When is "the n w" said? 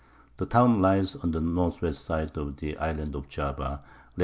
1.29-1.93